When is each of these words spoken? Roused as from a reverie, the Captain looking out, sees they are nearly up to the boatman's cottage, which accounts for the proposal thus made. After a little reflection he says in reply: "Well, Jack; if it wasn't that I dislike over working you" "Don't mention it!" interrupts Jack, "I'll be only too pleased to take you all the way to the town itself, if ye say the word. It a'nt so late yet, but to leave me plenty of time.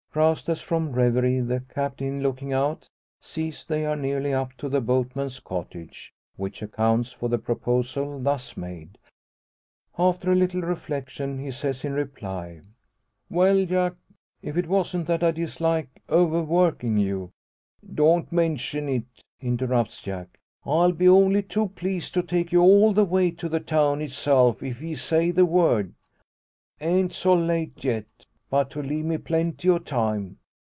Roused 0.13 0.49
as 0.49 0.61
from 0.61 0.87
a 0.87 0.91
reverie, 0.91 1.39
the 1.39 1.61
Captain 1.73 2.21
looking 2.21 2.51
out, 2.51 2.89
sees 3.21 3.63
they 3.63 3.85
are 3.85 3.95
nearly 3.95 4.33
up 4.33 4.51
to 4.57 4.67
the 4.67 4.81
boatman's 4.81 5.39
cottage, 5.39 6.13
which 6.35 6.61
accounts 6.61 7.13
for 7.13 7.29
the 7.29 7.37
proposal 7.37 8.19
thus 8.21 8.57
made. 8.57 8.97
After 9.97 10.29
a 10.29 10.35
little 10.35 10.59
reflection 10.63 11.39
he 11.39 11.49
says 11.49 11.85
in 11.85 11.93
reply: 11.93 12.59
"Well, 13.29 13.65
Jack; 13.65 13.93
if 14.41 14.57
it 14.57 14.67
wasn't 14.67 15.07
that 15.07 15.23
I 15.23 15.31
dislike 15.31 16.01
over 16.09 16.41
working 16.41 16.97
you" 16.97 17.31
"Don't 17.95 18.29
mention 18.33 18.89
it!" 18.89 19.05
interrupts 19.39 20.01
Jack, 20.01 20.41
"I'll 20.65 20.91
be 20.91 21.07
only 21.07 21.41
too 21.41 21.69
pleased 21.69 22.13
to 22.15 22.21
take 22.21 22.51
you 22.51 22.59
all 22.59 22.91
the 22.91 23.05
way 23.05 23.31
to 23.31 23.47
the 23.47 23.61
town 23.61 24.01
itself, 24.01 24.61
if 24.61 24.81
ye 24.81 24.93
say 24.93 25.31
the 25.31 25.45
word. 25.45 25.93
It 26.81 26.87
a'nt 26.87 27.13
so 27.13 27.33
late 27.33 27.81
yet, 27.85 28.05
but 28.49 28.69
to 28.69 28.83
leave 28.83 29.05
me 29.05 29.15
plenty 29.17 29.69
of 29.69 29.85
time. 29.85 30.35